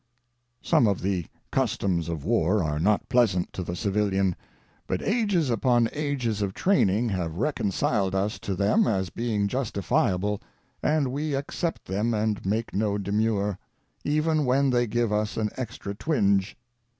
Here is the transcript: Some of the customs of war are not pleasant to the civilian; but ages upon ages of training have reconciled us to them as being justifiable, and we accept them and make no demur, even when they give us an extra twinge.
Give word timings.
Some 0.63 0.87
of 0.87 1.01
the 1.03 1.27
customs 1.51 2.09
of 2.09 2.25
war 2.25 2.63
are 2.63 2.79
not 2.79 3.07
pleasant 3.07 3.53
to 3.53 3.61
the 3.61 3.75
civilian; 3.75 4.35
but 4.87 5.03
ages 5.03 5.51
upon 5.51 5.89
ages 5.93 6.41
of 6.41 6.55
training 6.55 7.09
have 7.09 7.35
reconciled 7.35 8.15
us 8.15 8.39
to 8.39 8.55
them 8.55 8.87
as 8.87 9.11
being 9.11 9.47
justifiable, 9.47 10.41
and 10.81 11.11
we 11.11 11.35
accept 11.35 11.85
them 11.85 12.15
and 12.15 12.43
make 12.43 12.73
no 12.73 12.97
demur, 12.97 13.59
even 14.03 14.43
when 14.43 14.71
they 14.71 14.87
give 14.87 15.13
us 15.13 15.37
an 15.37 15.51
extra 15.55 15.93
twinge. 15.93 16.57